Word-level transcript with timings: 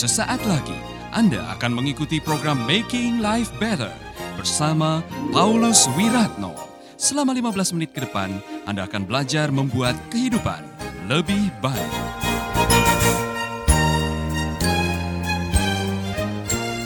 Sesaat 0.00 0.40
lagi 0.48 0.80
Anda 1.12 1.44
akan 1.60 1.76
mengikuti 1.76 2.24
program 2.24 2.64
Making 2.64 3.20
Life 3.20 3.52
Better 3.60 3.92
bersama 4.32 5.04
Paulus 5.28 5.92
Wiratno. 5.92 6.56
Selama 6.96 7.36
15 7.36 7.76
menit 7.76 7.92
ke 7.92 8.08
depan, 8.08 8.32
Anda 8.64 8.88
akan 8.88 9.04
belajar 9.04 9.52
membuat 9.52 9.92
kehidupan 10.08 10.64
lebih 11.04 11.52
baik. 11.60 11.92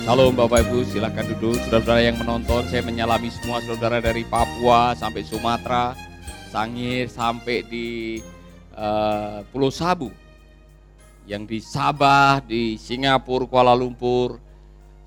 Shalom 0.02 0.34
Bapak 0.34 0.66
Ibu, 0.66 0.82
silakan 0.82 1.38
duduk. 1.38 1.54
Saudara-saudara 1.70 2.02
yang 2.02 2.18
menonton, 2.18 2.66
saya 2.66 2.82
menyalami 2.82 3.30
semua 3.30 3.62
saudara 3.62 4.02
dari 4.02 4.26
Papua 4.26 4.98
sampai 4.98 5.22
Sumatera, 5.22 5.94
Sangir 6.50 7.06
sampai 7.06 7.62
di 7.62 8.18
uh, 8.74 9.46
Pulau 9.54 9.70
Sabu 9.70 10.23
yang 11.24 11.48
di 11.48 11.60
Sabah, 11.60 12.44
di 12.44 12.76
Singapura, 12.76 13.48
Kuala 13.48 13.72
Lumpur, 13.72 14.36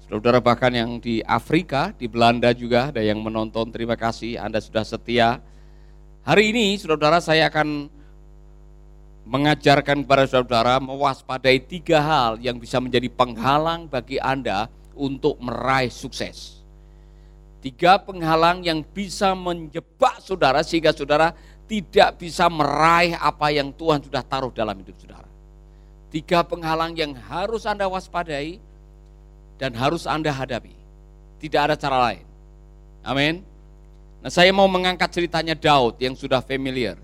saudara 0.09 0.41
bahkan 0.41 0.73
yang 0.73 0.97
di 0.97 1.21
Afrika, 1.21 1.93
di 1.93 2.09
Belanda 2.09 2.49
juga 2.53 2.89
ada 2.89 3.01
yang 3.01 3.21
menonton. 3.21 3.69
Terima 3.69 3.93
kasih 3.93 4.41
Anda 4.41 4.57
sudah 4.57 4.81
setia. 4.81 5.37
Hari 6.25 6.51
ini 6.51 6.75
saudara 6.81 7.21
saya 7.21 7.47
akan 7.47 7.87
mengajarkan 9.27 10.07
kepada 10.07 10.25
saudara 10.25 10.79
mewaspadai 10.79 11.59
tiga 11.59 11.99
hal 11.99 12.39
yang 12.39 12.57
bisa 12.57 12.79
menjadi 12.79 13.11
penghalang 13.11 13.85
bagi 13.91 14.17
Anda 14.17 14.71
untuk 14.95 15.37
meraih 15.37 15.91
sukses. 15.91 16.63
Tiga 17.61 17.99
penghalang 17.99 18.63
yang 18.63 18.81
bisa 18.81 19.35
menjebak 19.35 20.23
saudara 20.23 20.63
sehingga 20.63 20.95
saudara 20.95 21.35
tidak 21.67 22.15
bisa 22.15 22.47
meraih 22.47 23.19
apa 23.19 23.51
yang 23.51 23.75
Tuhan 23.75 23.99
sudah 23.99 24.23
taruh 24.23 24.53
dalam 24.55 24.79
hidup 24.79 24.95
saudara. 24.95 25.36
Tiga 26.07 26.39
penghalang 26.43 26.95
yang 26.95 27.11
harus 27.15 27.67
Anda 27.67 27.85
waspadai 27.91 28.63
dan 29.59 29.75
harus 29.75 30.07
Anda 30.07 30.31
hadapi. 30.31 30.75
Tidak 31.37 31.61
ada 31.61 31.75
cara 31.75 31.97
lain. 32.11 32.25
Amin. 33.03 33.43
Nah, 34.23 34.31
saya 34.31 34.49
mau 34.55 34.65
mengangkat 34.65 35.11
ceritanya 35.13 35.53
Daud 35.53 35.99
yang 36.01 36.17
sudah 36.17 36.41
familiar. 36.41 36.97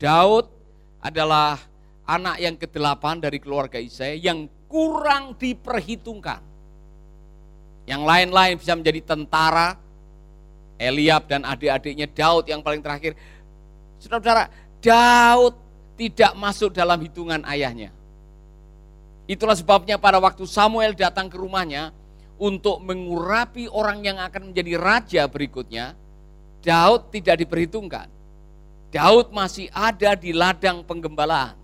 Daud 0.00 0.48
adalah 1.02 1.60
anak 2.08 2.36
yang 2.40 2.56
kedelapan 2.56 3.20
dari 3.20 3.38
keluarga 3.38 3.76
Isai 3.76 4.18
yang 4.22 4.48
kurang 4.70 5.36
diperhitungkan. 5.36 6.40
Yang 7.84 8.02
lain-lain 8.06 8.54
bisa 8.56 8.72
menjadi 8.78 9.00
tentara, 9.02 9.74
Eliab 10.80 11.28
dan 11.28 11.44
adik-adiknya 11.44 12.08
Daud 12.08 12.48
yang 12.48 12.64
paling 12.64 12.80
terakhir. 12.80 13.12
Saudara-saudara, 14.00 14.48
Daud 14.80 15.54
tidak 16.00 16.32
masuk 16.38 16.72
dalam 16.72 16.96
hitungan 17.04 17.44
ayahnya. 17.44 17.92
Itulah 19.30 19.54
sebabnya 19.54 19.94
pada 19.94 20.18
waktu 20.18 20.42
Samuel 20.42 20.90
datang 20.98 21.30
ke 21.30 21.38
rumahnya 21.38 21.94
untuk 22.34 22.82
mengurapi 22.82 23.70
orang 23.70 24.02
yang 24.02 24.18
akan 24.18 24.50
menjadi 24.50 24.74
raja 24.74 25.22
berikutnya, 25.30 25.94
Daud 26.66 27.14
tidak 27.14 27.38
diperhitungkan. 27.38 28.10
Daud 28.90 29.30
masih 29.30 29.70
ada 29.70 30.18
di 30.18 30.34
ladang 30.34 30.82
penggembalaan. 30.82 31.54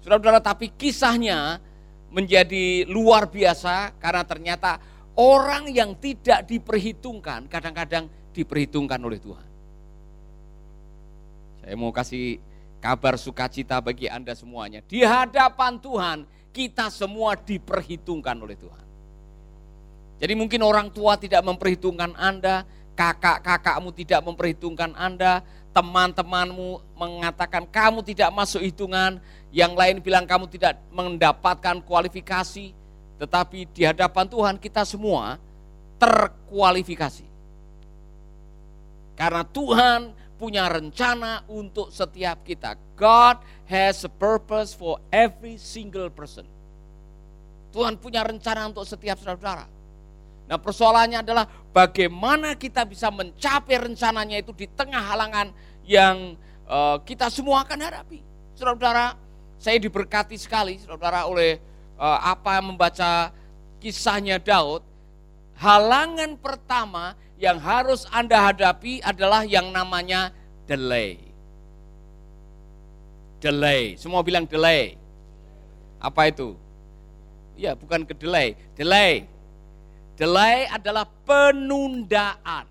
Saudara-saudara, 0.00 0.40
tapi 0.40 0.72
kisahnya 0.72 1.60
menjadi 2.08 2.88
luar 2.88 3.28
biasa 3.28 3.92
karena 4.00 4.24
ternyata 4.24 4.80
orang 5.12 5.68
yang 5.68 5.92
tidak 6.00 6.48
diperhitungkan 6.48 7.44
kadang-kadang 7.44 8.08
diperhitungkan 8.32 8.96
oleh 9.04 9.20
Tuhan. 9.20 9.46
Saya 11.60 11.74
mau 11.76 11.92
kasih 11.92 12.40
kabar 12.82 13.14
sukacita 13.14 13.78
bagi 13.78 14.10
Anda 14.10 14.34
semuanya. 14.34 14.82
Di 14.82 15.06
hadapan 15.06 15.78
Tuhan, 15.78 16.26
kita 16.50 16.90
semua 16.90 17.38
diperhitungkan 17.38 18.34
oleh 18.34 18.58
Tuhan. 18.58 18.84
Jadi 20.18 20.34
mungkin 20.34 20.60
orang 20.66 20.90
tua 20.90 21.14
tidak 21.14 21.46
memperhitungkan 21.46 22.18
Anda, 22.18 22.66
kakak-kakakmu 22.98 23.94
tidak 23.94 24.20
memperhitungkan 24.26 24.98
Anda, 24.98 25.46
teman-temanmu 25.70 26.98
mengatakan 26.98 27.64
kamu 27.70 28.02
tidak 28.02 28.34
masuk 28.34 28.60
hitungan, 28.60 29.22
yang 29.54 29.78
lain 29.78 30.02
bilang 30.02 30.26
kamu 30.26 30.50
tidak 30.50 30.82
mendapatkan 30.90 31.80
kualifikasi, 31.86 32.74
tetapi 33.22 33.70
di 33.70 33.82
hadapan 33.86 34.26
Tuhan 34.26 34.54
kita 34.58 34.82
semua 34.82 35.38
terkualifikasi. 36.02 37.30
Karena 39.14 39.46
Tuhan 39.46 40.12
punya 40.42 40.66
rencana 40.66 41.46
untuk 41.46 41.94
setiap 41.94 42.42
kita. 42.42 42.74
God 42.98 43.38
has 43.70 44.02
a 44.02 44.10
purpose 44.10 44.74
for 44.74 44.98
every 45.14 45.54
single 45.54 46.10
person. 46.10 46.42
Tuhan 47.70 47.94
punya 47.94 48.26
rencana 48.26 48.66
untuk 48.66 48.82
setiap 48.82 49.22
saudara-saudara. 49.22 49.70
Nah 50.50 50.58
persoalannya 50.58 51.22
adalah 51.22 51.46
bagaimana 51.70 52.58
kita 52.58 52.82
bisa 52.82 53.06
mencapai 53.14 53.86
rencananya 53.86 54.42
itu 54.42 54.50
di 54.50 54.66
tengah 54.66 54.98
halangan 54.98 55.54
yang 55.86 56.34
uh, 56.66 56.98
kita 57.06 57.30
semua 57.30 57.62
akan 57.62 57.78
hadapi. 57.78 58.18
Saudara-saudara, 58.58 59.14
saya 59.62 59.78
diberkati 59.78 60.34
sekali 60.34 60.82
saudara 60.82 61.22
oleh 61.30 61.62
uh, 62.02 62.18
apa 62.18 62.58
membaca 62.58 63.30
kisahnya 63.78 64.42
Daud. 64.42 64.82
Halangan 65.54 66.34
pertama 66.34 67.14
yang 67.42 67.58
harus 67.58 68.06
Anda 68.14 68.54
hadapi 68.54 69.02
adalah 69.02 69.42
yang 69.42 69.74
namanya 69.74 70.30
delay. 70.62 71.18
Delay, 73.42 73.98
semua 73.98 74.22
bilang 74.22 74.46
delay. 74.46 74.94
Apa 75.98 76.30
itu? 76.30 76.54
Ya, 77.58 77.74
bukan 77.74 78.06
ke 78.06 78.14
delay, 78.14 78.54
delay. 78.78 79.26
Delay 80.14 80.70
adalah 80.70 81.02
penundaan. 81.26 82.70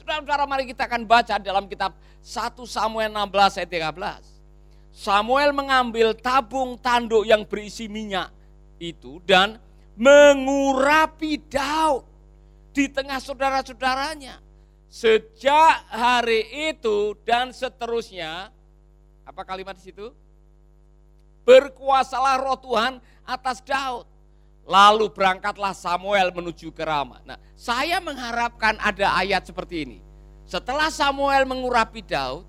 Saudara-saudara, 0.00 0.48
mari 0.48 0.64
kita 0.72 0.88
akan 0.88 1.04
baca 1.04 1.36
dalam 1.36 1.68
kitab 1.68 1.92
1 2.24 2.56
Samuel 2.64 3.12
16 3.12 3.60
ayat 3.60 3.70
13. 3.92 4.24
Samuel 4.96 5.52
mengambil 5.52 6.16
tabung 6.16 6.80
tanduk 6.80 7.28
yang 7.28 7.44
berisi 7.44 7.84
minyak 7.92 8.32
itu 8.80 9.20
dan 9.28 9.60
mengurapi 10.00 11.36
Daud 11.44 12.15
di 12.76 12.92
tengah 12.92 13.16
saudara-saudaranya. 13.16 14.44
Sejak 14.92 15.88
hari 15.88 16.68
itu 16.76 17.16
dan 17.24 17.50
seterusnya, 17.50 18.52
apa 19.24 19.42
kalimat 19.48 19.72
di 19.80 19.88
situ? 19.88 20.12
Berkuasalah 21.48 22.36
roh 22.36 22.60
Tuhan 22.60 23.00
atas 23.24 23.64
Daud. 23.64 24.04
Lalu 24.66 25.08
berangkatlah 25.14 25.72
Samuel 25.72 26.34
menuju 26.34 26.74
ke 26.74 26.82
Rama. 26.84 27.22
Nah, 27.22 27.38
saya 27.54 28.02
mengharapkan 28.02 28.76
ada 28.82 29.14
ayat 29.14 29.46
seperti 29.46 29.86
ini. 29.86 29.98
Setelah 30.42 30.90
Samuel 30.90 31.46
mengurapi 31.46 32.02
Daud, 32.02 32.42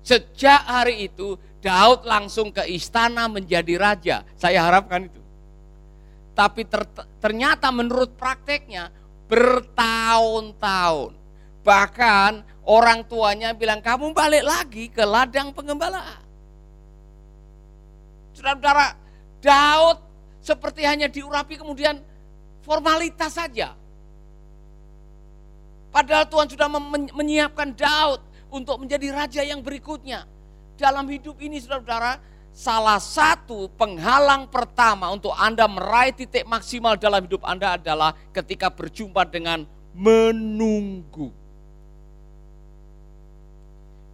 sejak 0.00 0.62
hari 0.70 1.10
itu 1.10 1.34
Daud 1.58 2.06
langsung 2.06 2.54
ke 2.54 2.62
istana 2.70 3.26
menjadi 3.26 3.74
raja. 3.74 4.16
Saya 4.38 4.62
harapkan 4.62 5.10
itu. 5.10 5.22
Tapi 6.34 6.66
ter, 6.66 6.82
ternyata 7.18 7.70
menurut 7.74 8.14
prakteknya 8.18 8.90
bertahun-tahun. 9.28 11.12
Bahkan 11.64 12.32
orang 12.68 13.04
tuanya 13.08 13.56
bilang 13.56 13.80
kamu 13.80 14.12
balik 14.12 14.44
lagi 14.44 14.92
ke 14.92 15.04
ladang 15.04 15.52
pengembalaan. 15.56 16.20
Saudara-saudara, 18.36 18.98
Daud 19.40 19.98
seperti 20.44 20.84
hanya 20.84 21.08
diurapi 21.08 21.56
kemudian 21.56 22.02
formalitas 22.60 23.32
saja. 23.32 23.72
Padahal 25.94 26.26
Tuhan 26.26 26.50
sudah 26.50 26.68
menyiapkan 27.14 27.70
Daud 27.70 28.18
untuk 28.50 28.82
menjadi 28.82 29.14
raja 29.14 29.42
yang 29.46 29.62
berikutnya. 29.62 30.26
Dalam 30.74 31.06
hidup 31.06 31.38
ini 31.38 31.62
saudara-saudara, 31.62 32.18
salah 32.54 33.02
satu 33.02 33.66
penghalang 33.74 34.46
pertama 34.46 35.10
untuk 35.10 35.34
Anda 35.34 35.66
meraih 35.66 36.14
titik 36.14 36.46
maksimal 36.46 36.94
dalam 36.94 37.26
hidup 37.26 37.42
Anda 37.42 37.74
adalah 37.74 38.14
ketika 38.30 38.70
berjumpa 38.70 39.26
dengan 39.26 39.66
menunggu. 39.90 41.34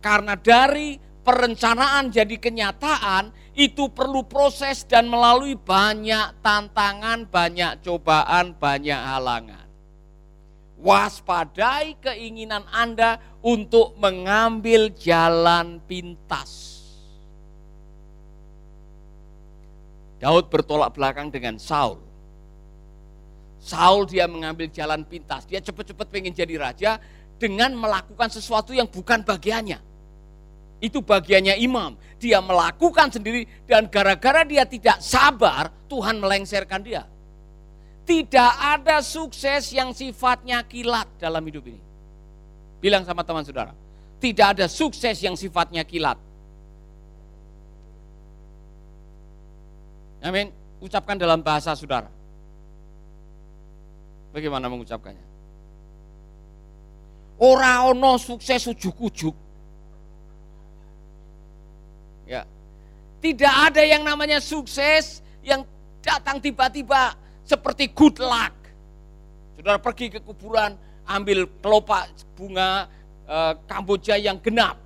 Karena 0.00 0.32
dari 0.32 0.96
perencanaan 1.20 2.08
jadi 2.08 2.40
kenyataan 2.40 3.52
itu 3.52 3.92
perlu 3.92 4.24
proses 4.24 4.88
dan 4.88 5.04
melalui 5.12 5.52
banyak 5.60 6.40
tantangan, 6.40 7.28
banyak 7.28 7.84
cobaan, 7.84 8.56
banyak 8.56 8.96
halangan. 8.96 9.68
Waspadai 10.80 12.00
keinginan 12.00 12.64
Anda 12.72 13.20
untuk 13.44 14.00
mengambil 14.00 14.88
jalan 14.96 15.84
pintas 15.84 16.69
Daud 20.20 20.52
bertolak 20.52 20.92
belakang 20.92 21.32
dengan 21.32 21.56
Saul. 21.56 21.96
Saul 23.60 24.04
dia 24.04 24.28
mengambil 24.28 24.68
jalan 24.68 25.04
pintas, 25.04 25.48
dia 25.48 25.60
cepat-cepat 25.64 26.08
pengen 26.12 26.32
jadi 26.32 26.60
raja 26.60 27.00
dengan 27.40 27.72
melakukan 27.72 28.28
sesuatu 28.28 28.76
yang 28.76 28.88
bukan 28.88 29.24
bagiannya. 29.24 29.80
Itu 30.80 31.00
bagiannya 31.04 31.60
imam. 31.60 31.96
Dia 32.20 32.40
melakukan 32.40 33.12
sendiri 33.12 33.48
dan 33.64 33.88
gara-gara 33.88 34.44
dia 34.44 34.64
tidak 34.64 35.00
sabar, 35.00 35.72
Tuhan 35.88 36.20
melengsarkan 36.20 36.80
dia. 36.84 37.04
Tidak 38.04 38.52
ada 38.60 39.04
sukses 39.04 39.72
yang 39.72 39.92
sifatnya 39.92 40.64
kilat 40.64 41.08
dalam 41.20 41.44
hidup 41.44 41.68
ini. 41.68 41.80
Bilang 42.80 43.04
sama 43.04 43.24
teman 43.24 43.44
saudara, 43.44 43.76
tidak 44.20 44.56
ada 44.56 44.66
sukses 44.68 45.20
yang 45.20 45.36
sifatnya 45.36 45.84
kilat. 45.84 46.16
Amin. 50.20 50.52
Ucapkan 50.80 51.16
dalam 51.16 51.40
bahasa 51.44 51.76
saudara. 51.76 52.08
Bagaimana 54.30 54.70
mengucapkannya? 54.70 55.26
Ora 57.40 57.88
ono 57.88 58.20
sukses 58.20 58.68
ujuk-ujuk. 58.68 59.32
Ya. 62.28 62.44
Tidak 63.20 63.54
ada 63.72 63.80
yang 63.80 64.04
namanya 64.04 64.38
sukses 64.38 65.24
yang 65.40 65.64
datang 66.04 66.38
tiba-tiba 66.38 67.16
seperti 67.48 67.90
good 67.96 68.20
luck. 68.20 68.54
Saudara 69.56 69.80
pergi 69.80 70.12
ke 70.12 70.20
kuburan, 70.20 70.76
ambil 71.08 71.48
kelopak 71.60 72.12
bunga 72.36 72.86
e, 73.24 73.36
Kamboja 73.66 74.20
yang 74.20 74.38
genap. 74.40 74.76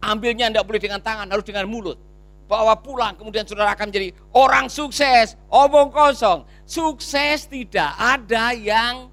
Ambilnya 0.00 0.48
tidak 0.50 0.66
boleh 0.70 0.80
dengan 0.80 1.02
tangan, 1.02 1.26
harus 1.28 1.46
dengan 1.46 1.66
mulut. 1.66 1.98
Bawa 2.46 2.78
pulang, 2.78 3.18
kemudian 3.18 3.42
saudara 3.42 3.74
akan 3.74 3.90
menjadi 3.90 4.14
orang 4.30 4.70
sukses, 4.70 5.34
omong 5.50 5.90
kosong. 5.90 6.46
Sukses 6.62 7.50
tidak 7.50 7.90
ada 7.98 8.54
yang 8.54 9.10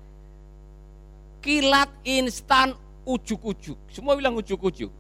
kilat 1.42 1.90
instan 2.06 2.78
ujuk-ujuk. 3.04 3.76
Semua 3.90 4.14
bilang 4.14 4.38
ujuk-ujuk. 4.38 4.94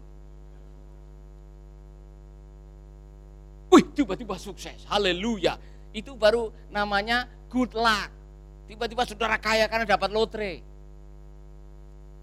Wih, 3.73 3.85
tiba-tiba 3.93 4.37
sukses. 4.37 4.85
Haleluya. 4.85 5.57
Itu 5.93 6.13
baru 6.13 6.49
namanya 6.69 7.25
good 7.49 7.73
luck. 7.73 8.09
Tiba-tiba 8.65 9.05
saudara 9.05 9.37
kaya 9.37 9.69
karena 9.69 9.85
dapat 9.85 10.09
lotre. 10.09 10.61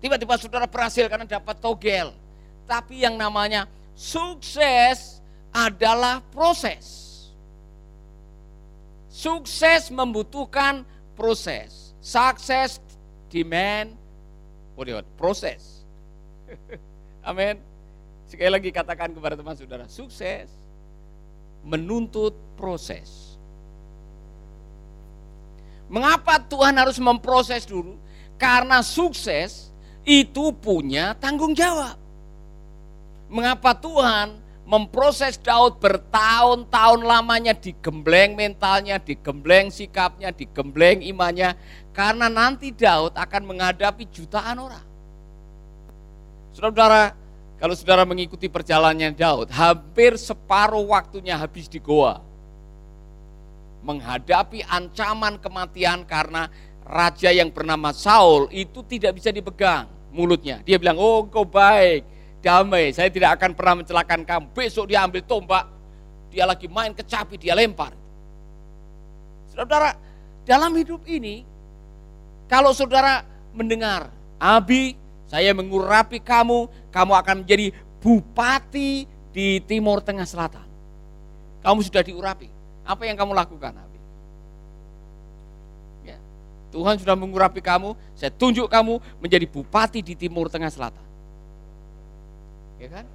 Tiba-tiba 0.02 0.34
saudara 0.38 0.66
berhasil 0.66 1.06
karena 1.06 1.26
dapat 1.26 1.58
togel. 1.58 2.14
Tapi 2.66 3.02
yang 3.02 3.18
namanya 3.18 3.66
sukses 3.98 5.19
adalah 5.50 6.22
proses. 6.30 6.98
Sukses 9.10 9.90
membutuhkan 9.90 10.86
proses. 11.18 11.92
Sukses 12.00 12.80
demand 13.28 13.92
what 14.74 14.88
proses. 15.20 15.84
Amin. 17.28 17.60
Sekali 18.30 18.48
lagi 18.48 18.70
katakan 18.72 19.12
kepada 19.12 19.36
teman 19.36 19.58
saudara, 19.58 19.84
sukses 19.90 20.48
menuntut 21.66 22.32
proses. 22.56 23.36
Mengapa 25.90 26.38
Tuhan 26.40 26.72
harus 26.78 26.96
memproses 27.02 27.66
dulu? 27.66 27.98
Karena 28.40 28.80
sukses 28.80 29.68
itu 30.06 30.54
punya 30.56 31.12
tanggung 31.18 31.52
jawab. 31.52 31.98
Mengapa 33.28 33.76
Tuhan 33.76 34.39
memproses 34.70 35.34
Daud 35.34 35.82
bertahun-tahun 35.82 37.02
lamanya 37.02 37.58
digembleng 37.58 38.38
mentalnya, 38.38 39.02
digembleng 39.02 39.66
sikapnya, 39.74 40.30
digembleng 40.30 41.02
imannya. 41.02 41.58
Karena 41.90 42.30
nanti 42.30 42.70
Daud 42.70 43.18
akan 43.18 43.42
menghadapi 43.50 44.06
jutaan 44.14 44.62
orang. 44.62 44.86
Saudara-saudara, 46.54 47.18
kalau 47.58 47.74
saudara 47.74 48.06
mengikuti 48.06 48.46
perjalanannya 48.46 49.10
Daud, 49.18 49.50
hampir 49.50 50.14
separuh 50.14 50.86
waktunya 50.86 51.34
habis 51.34 51.66
di 51.66 51.82
goa. 51.82 52.22
Menghadapi 53.82 54.62
ancaman 54.70 55.42
kematian 55.42 56.06
karena 56.06 56.46
raja 56.86 57.34
yang 57.34 57.50
bernama 57.50 57.90
Saul 57.90 58.46
itu 58.54 58.86
tidak 58.86 59.18
bisa 59.18 59.34
dipegang 59.34 59.90
mulutnya. 60.14 60.62
Dia 60.62 60.78
bilang, 60.78 60.94
oh 60.94 61.26
kau 61.26 61.42
baik, 61.42 62.06
damai, 62.40 62.92
saya 62.92 63.12
tidak 63.12 63.40
akan 63.40 63.52
pernah 63.52 63.84
mencelakan 63.84 64.20
kamu. 64.24 64.46
Besok 64.52 64.88
dia 64.90 65.04
ambil 65.04 65.22
tombak, 65.24 65.64
dia 66.32 66.44
lagi 66.48 66.66
main 66.66 66.92
kecapi, 66.92 67.36
dia 67.36 67.52
lempar. 67.52 67.92
Saudara, 69.52 69.94
dalam 70.48 70.72
hidup 70.76 71.04
ini, 71.04 71.44
kalau 72.48 72.72
saudara 72.72 73.22
mendengar, 73.52 74.08
Abi 74.40 74.96
saya 75.30 75.54
mengurapi 75.54 76.18
kamu, 76.18 76.66
kamu 76.90 77.12
akan 77.14 77.34
menjadi 77.46 77.70
bupati 78.02 79.06
di 79.30 79.62
Timur 79.62 80.02
Tengah 80.02 80.26
Selatan. 80.26 80.66
Kamu 81.62 81.86
sudah 81.86 82.02
diurapi. 82.02 82.50
Apa 82.82 83.06
yang 83.06 83.14
kamu 83.14 83.30
lakukan, 83.38 83.70
Abi? 83.70 84.00
Ya. 86.02 86.18
Tuhan 86.74 86.98
sudah 86.98 87.14
mengurapi 87.14 87.62
kamu, 87.62 87.94
saya 88.18 88.34
tunjuk 88.34 88.66
kamu 88.66 88.98
menjadi 89.22 89.46
bupati 89.46 90.02
di 90.02 90.18
Timur 90.18 90.50
Tengah 90.50 90.72
Selatan. 90.72 91.09
Ya 92.80 92.88
kan? 92.88 93.06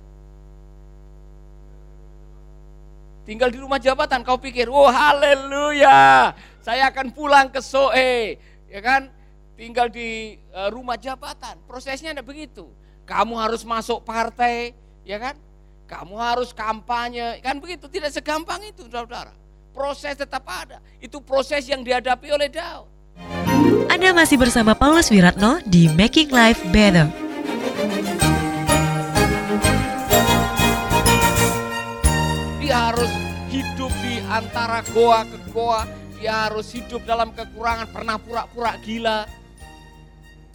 Tinggal 3.25 3.49
di 3.49 3.57
rumah 3.57 3.81
jabatan, 3.81 4.21
kau 4.21 4.37
pikir, 4.37 4.69
oh 4.69 4.85
haleluya, 4.85 6.29
saya 6.61 6.93
akan 6.93 7.09
pulang 7.09 7.49
ke 7.49 7.57
Soe, 7.57 8.37
ya 8.69 8.81
kan? 8.85 9.09
tinggal 9.55 9.87
di 9.87 10.35
uh, 10.51 10.69
rumah 10.69 10.99
jabatan. 10.99 11.55
Prosesnya 11.65 12.11
ada 12.11 12.23
begitu. 12.23 12.67
Kamu 13.07 13.39
harus 13.39 13.63
masuk 13.63 14.03
partai, 14.03 14.75
ya 15.07 15.17
kan? 15.17 15.35
Kamu 15.87 16.15
harus 16.19 16.51
kampanye, 16.51 17.39
kan 17.41 17.57
begitu. 17.57 17.87
Tidak 17.87 18.11
segampang 18.11 18.61
itu, 18.67 18.85
saudara. 18.91 19.31
Proses 19.71 20.15
tetap 20.15 20.43
ada. 20.47 20.79
Itu 20.99 21.19
proses 21.19 21.67
yang 21.67 21.83
dihadapi 21.83 22.31
oleh 22.31 22.47
Daud. 22.47 22.87
Anda 23.87 24.11
masih 24.11 24.35
bersama 24.35 24.75
Paulus 24.75 25.07
Wiratno 25.07 25.63
di 25.63 25.87
Making 25.87 26.29
Life 26.33 26.61
Better. 26.73 27.07
Antara 34.35 34.83
goa 34.91 35.23
ke 35.23 35.37
goa. 35.55 35.87
Dia 36.19 36.47
harus 36.47 36.71
hidup 36.71 37.03
dalam 37.03 37.31
kekurangan, 37.35 37.91
pernah 37.91 38.15
pura-pura 38.15 38.71
gila 38.79 39.27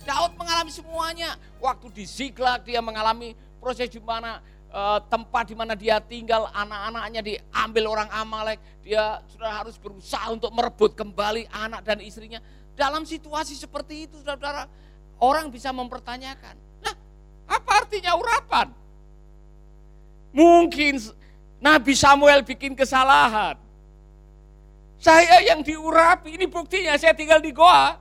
Daud 0.05 0.33
mengalami 0.37 0.73
semuanya. 0.73 1.37
Waktu 1.61 1.87
di 1.93 2.05
Ziklag 2.09 2.65
dia 2.65 2.81
mengalami 2.81 3.37
proses 3.61 3.87
di 3.93 4.01
mana 4.01 4.41
uh, 4.73 4.99
tempat 5.07 5.53
di 5.53 5.55
mana 5.55 5.77
dia 5.77 6.01
tinggal, 6.01 6.49
anak-anaknya 6.51 7.21
diambil 7.21 7.85
orang 7.87 8.09
Amalek. 8.11 8.59
Dia 8.83 9.21
sudah 9.31 9.63
harus 9.63 9.77
berusaha 9.77 10.27
untuk 10.33 10.51
merebut 10.51 10.97
kembali 10.97 11.47
anak 11.53 11.85
dan 11.85 12.01
istrinya. 12.01 12.41
Dalam 12.75 13.05
situasi 13.05 13.55
seperti 13.55 14.09
itu, 14.09 14.17
saudara-saudara, 14.25 14.65
orang 15.21 15.53
bisa 15.53 15.69
mempertanyakan, 15.69 16.57
nah 16.81 16.95
apa 17.45 17.71
artinya 17.85 18.17
urapan? 18.17 18.73
Mungkin 20.33 20.97
Nabi 21.61 21.93
Samuel 21.93 22.41
bikin 22.41 22.73
kesalahan. 22.73 23.70
Saya 25.01 25.41
yang 25.41 25.65
diurapi, 25.65 26.37
ini 26.37 26.45
buktinya 26.45 26.93
saya 27.01 27.17
tinggal 27.17 27.41
di 27.41 27.57
goa. 27.57 27.97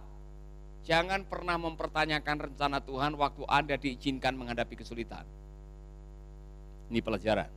Jangan 0.83 1.23
pernah 1.23 1.55
mempertanyakan 1.55 2.51
rencana 2.51 2.83
Tuhan 2.83 3.15
waktu 3.15 3.47
Anda 3.47 3.79
diizinkan 3.79 4.35
menghadapi 4.35 4.75
kesulitan. 4.75 5.23
Ini 6.91 6.99
pelajaran. 6.99 7.47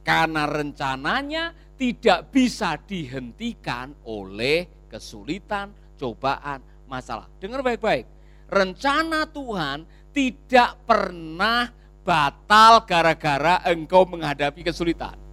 Karena 0.00 0.48
rencananya 0.48 1.52
tidak 1.76 2.32
bisa 2.32 2.80
dihentikan 2.80 3.92
oleh 4.08 4.88
kesulitan, 4.88 5.76
cobaan, 6.00 6.64
masalah. 6.88 7.28
Dengar 7.36 7.60
baik-baik. 7.60 8.08
Rencana 8.48 9.28
Tuhan 9.28 9.84
tidak 10.16 10.80
pernah 10.88 11.68
batal 12.00 12.88
gara-gara 12.88 13.60
engkau 13.68 14.08
menghadapi 14.08 14.64
kesulitan. 14.64 15.29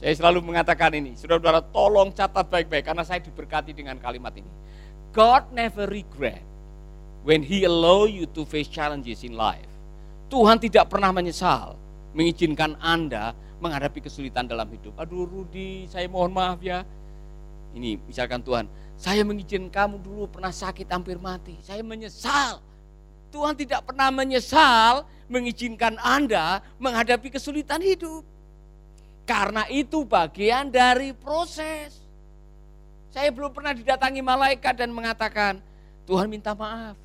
Saya 0.00 0.16
selalu 0.16 0.40
mengatakan 0.40 0.96
ini, 0.96 1.12
saudara-saudara 1.12 1.60
tolong 1.68 2.08
catat 2.16 2.48
baik-baik 2.48 2.88
karena 2.88 3.04
saya 3.04 3.20
diberkati 3.20 3.76
dengan 3.76 4.00
kalimat 4.00 4.32
ini 4.32 4.48
God 5.10 5.50
never 5.50 5.90
regret 5.90 6.40
when 7.26 7.42
he 7.42 7.66
allow 7.66 8.06
you 8.06 8.24
to 8.30 8.46
face 8.46 8.70
challenges 8.70 9.26
in 9.26 9.34
life. 9.34 9.66
Tuhan 10.30 10.62
tidak 10.62 10.86
pernah 10.86 11.10
menyesal 11.10 11.74
mengizinkan 12.14 12.78
Anda 12.78 13.34
menghadapi 13.58 14.06
kesulitan 14.06 14.46
dalam 14.46 14.70
hidup. 14.70 14.94
Aduh 14.96 15.26
Rudi, 15.26 15.90
saya 15.90 16.06
mohon 16.06 16.30
maaf 16.30 16.62
ya. 16.62 16.86
Ini 17.74 17.98
misalkan 18.06 18.40
Tuhan, 18.40 18.70
saya 18.94 19.26
mengizinkan 19.26 19.68
kamu 19.68 19.96
dulu 20.00 20.24
pernah 20.30 20.54
sakit 20.54 20.86
hampir 20.86 21.18
mati. 21.18 21.58
Saya 21.60 21.82
menyesal. 21.82 22.62
Tuhan 23.30 23.54
tidak 23.54 23.86
pernah 23.86 24.10
menyesal 24.10 25.06
mengizinkan 25.30 25.98
Anda 26.02 26.62
menghadapi 26.78 27.30
kesulitan 27.30 27.82
hidup. 27.82 28.22
Karena 29.30 29.62
itu 29.70 30.02
bagian 30.02 30.74
dari 30.74 31.14
proses. 31.14 31.94
Saya 33.14 33.30
belum 33.30 33.54
pernah 33.54 33.70
didatangi 33.70 34.18
malaikat 34.18 34.74
dan 34.74 34.90
mengatakan, 34.90 35.62
Tuhan 36.02 36.26
minta 36.26 36.50
maaf. 36.50 36.98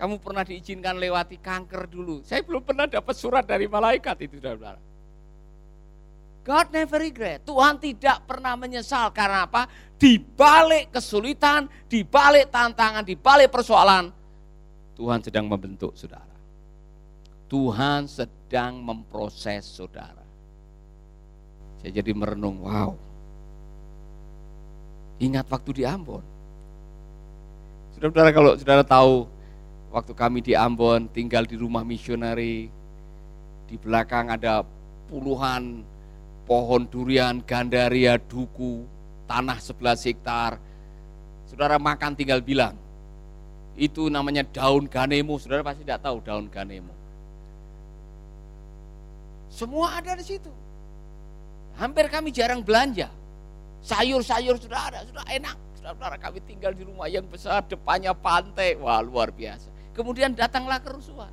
Kamu 0.00 0.16
pernah 0.16 0.48
diizinkan 0.48 0.96
lewati 0.96 1.36
kanker 1.36 1.92
dulu. 1.92 2.24
Saya 2.24 2.40
belum 2.40 2.64
pernah 2.64 2.88
dapat 2.88 3.12
surat 3.12 3.44
dari 3.44 3.68
malaikat 3.68 4.16
itu, 4.24 4.40
saudara. 4.40 4.80
God 6.40 6.66
never 6.72 7.04
regret. 7.04 7.44
Tuhan 7.44 7.76
tidak 7.84 8.24
pernah 8.24 8.56
menyesal 8.56 9.12
karena 9.12 9.44
apa? 9.44 9.68
Di 10.00 10.16
balik 10.16 10.96
kesulitan, 10.96 11.68
di 11.84 12.00
balik 12.00 12.48
tantangan, 12.48 13.04
di 13.04 13.12
balik 13.12 13.52
persoalan, 13.52 14.08
Tuhan 14.96 15.20
sedang 15.20 15.44
membentuk 15.44 15.92
saudara. 15.92 16.36
Tuhan 17.52 18.08
sedang 18.08 18.80
memproses 18.80 19.68
saudara. 19.68 20.25
Saya 21.86 22.02
jadi 22.02 22.18
merenung, 22.18 22.66
wow. 22.66 22.98
Ingat 25.22 25.46
waktu 25.46 25.70
di 25.70 25.82
Ambon. 25.86 26.18
Saudara-saudara 27.94 28.30
kalau 28.34 28.52
saudara 28.58 28.82
tahu 28.82 29.30
waktu 29.94 30.12
kami 30.18 30.42
di 30.42 30.58
Ambon 30.58 31.06
tinggal 31.06 31.46
di 31.46 31.54
rumah 31.54 31.86
misioneri, 31.86 32.66
di 33.70 33.76
belakang 33.78 34.34
ada 34.34 34.66
puluhan 35.06 35.86
pohon 36.42 36.90
durian, 36.90 37.38
gandaria, 37.46 38.18
duku, 38.18 38.82
tanah 39.30 39.62
11 39.62 40.10
hektar. 40.10 40.58
Saudara 41.46 41.78
makan 41.78 42.18
tinggal 42.18 42.42
bilang, 42.42 42.74
itu 43.78 44.10
namanya 44.10 44.42
daun 44.42 44.90
ganemo. 44.90 45.38
Saudara 45.38 45.62
pasti 45.62 45.86
tidak 45.86 46.02
tahu 46.02 46.18
daun 46.18 46.50
ganemo. 46.50 46.90
Semua 49.54 50.02
ada 50.02 50.18
di 50.18 50.26
situ. 50.26 50.65
Hampir 51.76 52.08
kami 52.08 52.32
jarang 52.32 52.64
belanja. 52.64 53.12
Sayur-sayur 53.84 54.56
sudah 54.56 54.80
ada, 54.90 55.00
sudah 55.04 55.24
enak. 55.28 55.56
Saudara 55.78 56.18
kami 56.18 56.42
tinggal 56.42 56.74
di 56.74 56.82
rumah 56.82 57.06
yang 57.06 57.22
besar, 57.28 57.62
depannya 57.62 58.10
pantai. 58.10 58.74
Wah 58.74 58.98
luar 58.98 59.30
biasa. 59.30 59.70
Kemudian 59.94 60.34
datanglah 60.34 60.82
kerusuhan. 60.82 61.30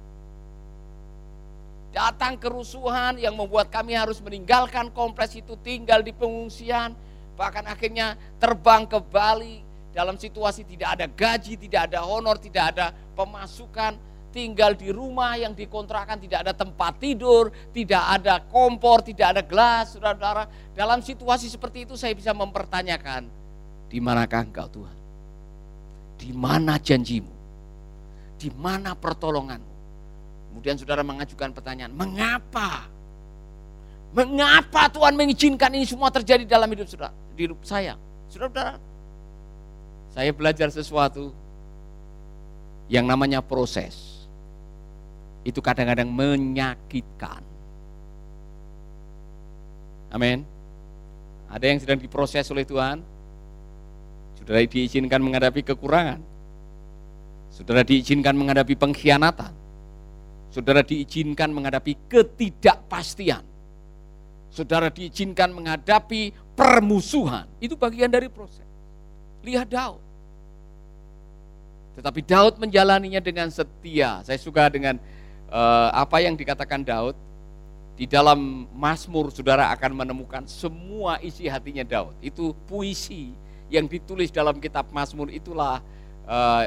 Datang 1.94 2.38
kerusuhan 2.38 3.18
yang 3.18 3.34
membuat 3.38 3.70
kami 3.70 3.94
harus 3.94 4.22
meninggalkan 4.22 4.90
kompleks 4.94 5.34
itu, 5.38 5.58
tinggal 5.62 6.02
di 6.06 6.14
pengungsian. 6.14 6.94
Bahkan 7.34 7.66
akhirnya 7.66 8.14
terbang 8.38 8.86
ke 8.86 8.98
Bali 9.02 9.62
dalam 9.94 10.18
situasi 10.18 10.66
tidak 10.66 10.98
ada 10.98 11.06
gaji, 11.06 11.54
tidak 11.58 11.90
ada 11.90 12.06
honor, 12.06 12.38
tidak 12.42 12.78
ada 12.78 12.94
pemasukan. 13.14 13.94
Tinggal 14.34 14.74
di 14.74 14.90
rumah 14.90 15.38
yang 15.38 15.54
dikontrakan, 15.54 16.18
tidak 16.18 16.50
ada 16.50 16.54
tempat 16.58 16.98
tidur, 16.98 17.54
tidak 17.70 18.02
ada 18.02 18.42
kompor, 18.42 19.06
tidak 19.06 19.38
ada 19.38 19.42
gelas, 19.46 19.94
saudara-saudara. 19.94 20.50
Dalam 20.74 21.06
situasi 21.06 21.54
seperti 21.54 21.86
itu 21.86 21.94
saya 21.94 22.18
bisa 22.18 22.34
mempertanyakan, 22.34 23.30
di 23.94 24.02
manakah 24.02 24.42
engkau 24.42 24.66
Tuhan? 24.74 24.98
Di 26.18 26.34
mana 26.34 26.82
janjimu? 26.82 27.30
Di 28.42 28.50
mana 28.58 28.98
pertolonganmu? 28.98 29.74
Kemudian 30.50 30.82
saudara 30.82 31.06
mengajukan 31.06 31.54
pertanyaan, 31.54 31.94
mengapa? 31.94 32.90
Mengapa 34.18 34.90
Tuhan 34.90 35.14
mengizinkan 35.14 35.70
ini 35.78 35.86
semua 35.86 36.10
terjadi 36.10 36.42
dalam 36.46 36.70
hidup 36.74 36.90
saudara, 36.90 37.14
di 37.38 37.46
hidup 37.46 37.62
saya? 37.62 38.02
Saudara-saudara, 38.34 38.82
saya 40.14 40.30
belajar 40.34 40.74
sesuatu 40.74 41.30
yang 42.90 43.06
namanya 43.06 43.42
proses. 43.42 44.13
Itu 45.44 45.60
kadang-kadang 45.60 46.08
menyakitkan. 46.08 47.44
Amin. 50.12 50.48
Ada 51.52 51.66
yang 51.70 51.80
sedang 51.84 52.00
diproses 52.00 52.48
oleh 52.50 52.66
Tuhan, 52.66 53.04
Saudara 54.44 54.60
diizinkan 54.60 55.24
menghadapi 55.24 55.64
kekurangan. 55.64 56.20
Saudara 57.48 57.80
diizinkan 57.88 58.36
menghadapi 58.36 58.76
pengkhianatan. 58.76 59.56
Saudara 60.52 60.84
diizinkan 60.84 61.48
menghadapi 61.48 61.96
ketidakpastian. 62.12 63.40
Saudara 64.52 64.92
diizinkan 64.92 65.48
menghadapi 65.56 66.36
permusuhan. 66.60 67.48
Itu 67.64 67.80
bagian 67.80 68.12
dari 68.12 68.28
proses. 68.28 68.68
Lihat 69.48 69.72
Daud. 69.72 70.04
Tetapi 71.96 72.20
Daud 72.28 72.60
menjalaninya 72.60 73.24
dengan 73.24 73.48
setia. 73.48 74.28
Saya 74.28 74.36
suka 74.36 74.68
dengan 74.68 75.00
uh, 75.54 75.90
apa 75.94 76.26
yang 76.26 76.34
dikatakan 76.34 76.82
Daud. 76.82 77.14
Di 77.94 78.10
dalam 78.10 78.66
Mazmur 78.74 79.30
saudara 79.30 79.70
akan 79.70 79.94
menemukan 79.94 80.50
semua 80.50 81.22
isi 81.22 81.46
hatinya 81.46 81.86
Daud. 81.86 82.18
Itu 82.26 82.58
puisi 82.66 83.30
yang 83.70 83.86
ditulis 83.86 84.34
dalam 84.34 84.58
kitab 84.58 84.90
Mazmur 84.90 85.30
itulah 85.30 85.78
uh, 86.26 86.66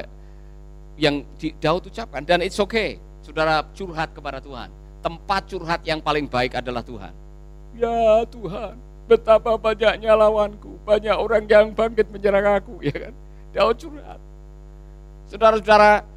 yang 0.95 1.27
Daud 1.59 1.91
ucapkan 1.91 2.23
dan 2.23 2.39
it's 2.39 2.55
okay. 2.63 2.95
Saudara 3.27 3.59
curhat 3.75 4.15
kepada 4.15 4.39
Tuhan. 4.39 4.71
Tempat 5.03 5.51
curhat 5.51 5.83
yang 5.83 5.99
paling 5.99 6.31
baik 6.31 6.55
adalah 6.55 6.79
Tuhan. 6.79 7.11
Ya 7.75 8.23
Tuhan, 8.31 8.79
betapa 9.05 9.59
banyaknya 9.59 10.15
lawanku, 10.15 10.79
banyak 10.87 11.13
orang 11.13 11.43
yang 11.45 11.75
bangkit 11.75 12.07
menyerang 12.07 12.55
aku, 12.55 12.79
ya 12.79 12.95
kan? 12.95 13.13
Daud 13.51 13.75
curhat. 13.83 14.19
Saudara-saudara, 15.27 16.07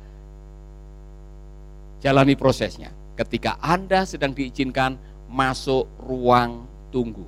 jalani 2.00 2.34
prosesnya. 2.34 2.90
Ketika 3.14 3.60
Anda 3.60 4.08
sedang 4.08 4.32
diizinkan 4.32 4.96
masuk 5.28 5.86
ruang 6.00 6.64
tunggu. 6.88 7.22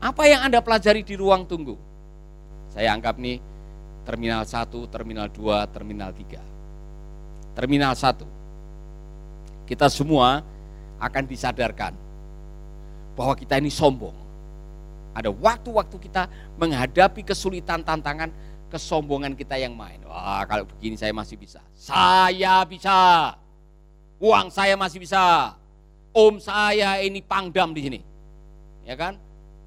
Apa 0.00 0.26
yang 0.26 0.48
Anda 0.48 0.64
pelajari 0.64 1.04
di 1.04 1.14
ruang 1.14 1.44
tunggu? 1.44 1.76
Saya 2.72 2.96
anggap 2.96 3.20
nih 3.20 3.38
terminal 4.08 4.42
1, 4.42 4.88
terminal 4.88 5.28
2, 5.28 5.68
terminal 5.74 6.10
3. 6.10 6.40
Terminal 7.54 7.92
1. 7.92 8.24
Kita 9.68 9.86
semua 9.92 10.40
akan 10.96 11.24
disadarkan 11.28 11.92
bahwa 13.12 13.34
kita 13.36 13.58
ini 13.60 13.68
sombong. 13.68 14.14
Ada 15.12 15.34
waktu-waktu 15.34 15.96
kita 15.98 16.30
menghadapi 16.56 17.26
kesulitan 17.26 17.82
tantangan 17.82 18.30
kesombongan 18.68 19.34
kita 19.34 19.56
yang 19.56 19.74
main. 19.74 20.00
Wah, 20.04 20.44
kalau 20.44 20.68
begini 20.68 20.94
saya 20.94 21.12
masih 21.12 21.40
bisa. 21.40 21.60
Saya 21.74 22.62
bisa. 22.68 23.34
Uang 24.20 24.52
saya 24.52 24.76
masih 24.76 25.02
bisa. 25.02 25.56
Om 26.12 26.40
saya 26.40 27.00
ini 27.04 27.20
pangdam 27.24 27.72
di 27.72 27.80
sini. 27.84 28.00
Ya 28.84 28.96
kan? 28.96 29.16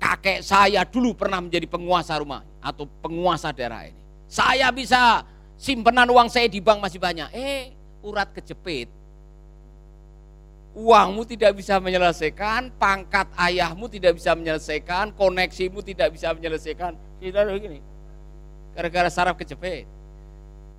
Kakek 0.02 0.42
saya 0.42 0.82
dulu 0.82 1.14
pernah 1.14 1.38
menjadi 1.38 1.70
penguasa 1.70 2.18
rumah 2.18 2.42
atau 2.58 2.90
penguasa 3.02 3.54
daerah 3.54 3.86
ini. 3.86 4.02
Saya 4.26 4.74
bisa 4.74 5.22
simpenan 5.58 6.10
uang 6.10 6.32
saya 6.32 6.50
di 6.50 6.58
bank 6.58 6.82
masih 6.82 6.98
banyak. 6.98 7.30
Eh, 7.36 7.74
urat 8.02 8.34
kejepit 8.34 8.90
uangmu 10.72 11.28
tidak 11.28 11.60
bisa 11.60 11.80
menyelesaikan, 11.84 12.72
pangkat 12.80 13.28
ayahmu 13.36 13.92
tidak 13.92 14.16
bisa 14.16 14.32
menyelesaikan, 14.36 15.12
koneksimu 15.16 15.84
tidak 15.84 16.16
bisa 16.16 16.32
menyelesaikan. 16.32 16.96
Ada 17.20 17.52
begini. 17.52 17.91
Gara-gara 18.76 19.10
saraf 19.12 19.36
kejepit. 19.36 19.88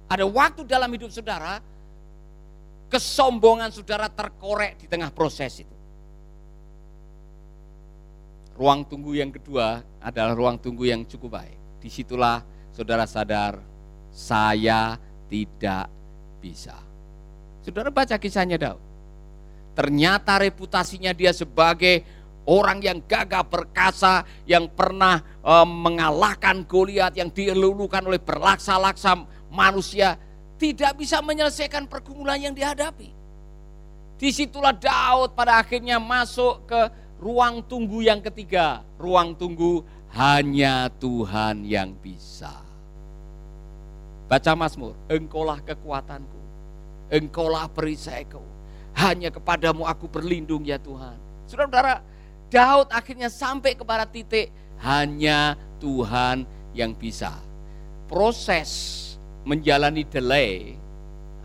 Ada 0.09 0.25
waktu 0.29 0.65
dalam 0.69 0.93
hidup 0.93 1.09
saudara, 1.09 1.61
kesombongan 2.93 3.73
saudara 3.73 4.09
terkorek 4.13 4.81
di 4.81 4.87
tengah 4.89 5.09
proses 5.13 5.65
itu. 5.65 5.77
Ruang 8.53 8.85
tunggu 8.85 9.17
yang 9.17 9.33
kedua 9.33 9.81
adalah 10.05 10.37
ruang 10.37 10.61
tunggu 10.61 10.85
yang 10.85 11.09
cukup 11.09 11.41
baik. 11.41 11.57
Di 11.81 11.89
situlah 11.89 12.45
saudara 12.77 13.09
sadar, 13.09 13.57
saya 14.13 15.01
tidak 15.33 15.89
bisa. 16.45 16.77
Saudara 17.65 17.89
baca 17.89 18.19
kisahnya 18.21 18.61
Daud 18.61 18.93
Ternyata 19.73 20.37
reputasinya 20.37 21.17
dia 21.17 21.33
sebagai 21.33 22.05
orang 22.47 22.83
yang 22.83 22.99
gagah 23.05 23.47
perkasa, 23.47 24.27
yang 24.49 24.67
pernah 24.71 25.23
e, 25.43 25.55
mengalahkan 25.67 26.67
Goliat, 26.67 27.15
yang 27.15 27.31
dilulukan 27.31 28.03
oleh 28.03 28.19
berlaksa-laksa 28.19 29.19
manusia, 29.53 30.19
tidak 30.59 30.99
bisa 30.99 31.19
menyelesaikan 31.23 31.87
pergumulan 31.87 32.39
yang 32.39 32.55
dihadapi. 32.55 33.11
Di 34.23 34.31
situlah 34.31 34.75
Daud 34.75 35.35
pada 35.35 35.59
akhirnya 35.59 35.99
masuk 35.99 36.71
ke 36.71 36.81
ruang 37.19 37.63
tunggu 37.67 38.07
yang 38.07 38.23
ketiga. 38.23 38.87
Ruang 38.95 39.35
tunggu 39.35 39.83
hanya 40.15 40.87
Tuhan 41.03 41.67
yang 41.67 41.91
bisa. 41.99 42.63
Baca 44.31 44.53
Mazmur, 44.57 44.95
engkaulah 45.11 45.61
kekuatanku, 45.61 46.41
engkaulah 47.11 47.69
perisaiku, 47.69 48.41
hanya 48.97 49.29
kepadamu 49.29 49.85
aku 49.85 50.09
berlindung 50.09 50.65
ya 50.65 50.81
Tuhan. 50.81 51.19
Saudara-saudara, 51.51 52.01
Daud 52.53 52.93
akhirnya 52.93 53.33
sampai 53.33 53.73
kepada 53.73 54.05
titik 54.05 54.53
hanya 54.85 55.57
Tuhan 55.81 56.45
yang 56.77 56.93
bisa. 56.93 57.33
Proses 58.05 59.01
menjalani 59.49 60.05
delay 60.05 60.77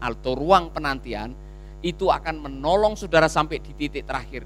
atau 0.04 0.36
ruang 0.36 0.68
penantian 0.68 1.32
itu 1.80 2.12
akan 2.12 2.44
menolong 2.44 3.00
saudara 3.00 3.32
sampai 3.32 3.64
di 3.64 3.72
titik 3.72 4.04
terakhir. 4.04 4.44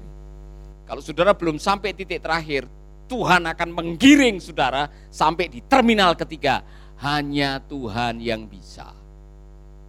Kalau 0.86 1.02
saudara 1.02 1.34
belum 1.34 1.58
sampai 1.58 1.98
titik 1.98 2.22
terakhir, 2.22 2.70
Tuhan 3.10 3.42
akan 3.42 3.68
menggiring 3.74 4.38
saudara 4.38 4.86
sampai 5.10 5.50
di 5.50 5.58
terminal 5.66 6.14
ketiga. 6.14 6.62
Hanya 7.02 7.58
Tuhan 7.58 8.22
yang 8.22 8.46
bisa. 8.46 8.94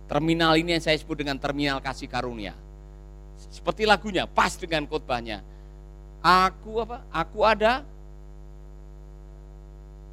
Terminal 0.09 0.57
ini 0.57 0.73
yang 0.73 0.81
saya 0.81 0.97
sebut 0.97 1.21
dengan 1.21 1.37
terminal 1.37 1.77
kasih 1.77 2.09
karunia. 2.09 2.57
Seperti 3.53 3.85
lagunya, 3.85 4.25
pas 4.25 4.57
dengan 4.57 4.89
khotbahnya. 4.89 5.52
Aku 6.23 6.79
apa? 6.79 7.03
Aku 7.11 7.43
ada. 7.43 7.83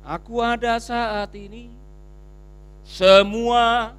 Aku 0.03 0.43
ada 0.43 0.75
saat 0.83 1.31
ini. 1.39 1.71
Semua 2.83 3.95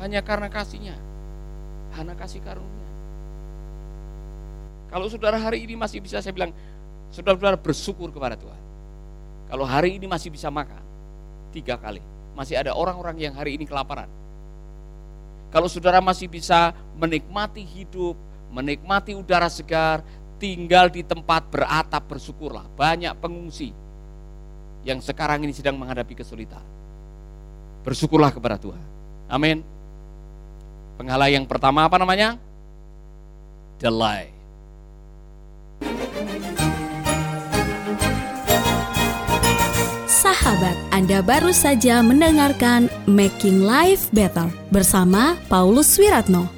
hanya 0.00 0.24
karena 0.24 0.48
kasihnya. 0.48 0.96
Hanya 2.00 2.16
kasih 2.16 2.40
karunia. 2.40 2.88
Kalau 4.88 5.04
saudara 5.12 5.36
hari 5.36 5.68
ini 5.68 5.76
masih 5.76 6.00
bisa 6.00 6.24
saya 6.24 6.32
bilang, 6.32 6.56
saudara-saudara 7.12 7.60
bersyukur 7.60 8.08
kepada 8.08 8.40
Tuhan. 8.40 8.62
Kalau 9.52 9.68
hari 9.68 10.00
ini 10.00 10.08
masih 10.08 10.32
bisa 10.32 10.48
makan, 10.48 10.80
tiga 11.52 11.76
kali 11.76 12.00
masih 12.38 12.54
ada 12.54 12.70
orang-orang 12.70 13.18
yang 13.18 13.34
hari 13.34 13.58
ini 13.58 13.66
kelaparan. 13.66 14.06
Kalau 15.50 15.66
saudara 15.66 15.98
masih 15.98 16.30
bisa 16.30 16.70
menikmati 16.94 17.66
hidup, 17.66 18.14
menikmati 18.52 19.12
udara 19.14 19.48
segar, 19.48 20.00
tinggal 20.38 20.88
di 20.88 21.02
tempat 21.02 21.46
beratap 21.50 22.06
bersyukurlah. 22.06 22.64
Banyak 22.78 23.14
pengungsi 23.18 23.74
yang 24.86 25.02
sekarang 25.02 25.44
ini 25.44 25.52
sedang 25.52 25.76
menghadapi 25.76 26.14
kesulitan. 26.16 26.62
Bersyukurlah 27.82 28.32
kepada 28.32 28.56
Tuhan. 28.56 28.82
Amin. 29.28 29.60
Penghala 30.98 31.30
yang 31.30 31.46
pertama 31.46 31.86
apa 31.86 31.94
namanya? 32.00 32.34
Delay. 33.78 34.34
Sahabat, 40.08 40.74
Anda 40.90 41.22
baru 41.22 41.54
saja 41.54 42.02
mendengarkan 42.02 42.90
Making 43.06 43.62
Life 43.62 44.10
Better 44.10 44.50
bersama 44.74 45.38
Paulus 45.46 45.94
Wiratno. 45.94 46.57